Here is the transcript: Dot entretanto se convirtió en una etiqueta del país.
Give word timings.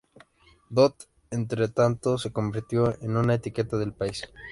Dot 0.71 1.05
entretanto 1.29 2.17
se 2.17 2.31
convirtió 2.31 2.97
en 3.03 3.17
una 3.17 3.35
etiqueta 3.35 3.77
del 3.77 3.93
país. 3.93 4.23